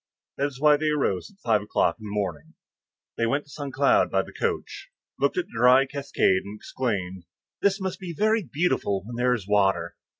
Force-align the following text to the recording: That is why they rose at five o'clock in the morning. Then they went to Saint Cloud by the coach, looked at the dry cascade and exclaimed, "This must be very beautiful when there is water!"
That 0.37 0.47
is 0.47 0.59
why 0.59 0.77
they 0.77 0.89
rose 0.89 1.29
at 1.29 1.39
five 1.45 1.61
o'clock 1.61 1.97
in 1.99 2.05
the 2.05 2.11
morning. 2.11 2.55
Then 3.17 3.21
they 3.23 3.27
went 3.27 3.43
to 3.43 3.51
Saint 3.51 3.73
Cloud 3.75 4.09
by 4.09 4.23
the 4.23 4.33
coach, 4.33 4.89
looked 5.19 5.37
at 5.37 5.45
the 5.45 5.53
dry 5.55 5.85
cascade 5.85 6.41
and 6.43 6.55
exclaimed, 6.57 7.25
"This 7.61 7.79
must 7.79 7.99
be 7.99 8.11
very 8.11 8.41
beautiful 8.41 9.03
when 9.05 9.15
there 9.15 9.35
is 9.35 9.47
water!" 9.47 9.95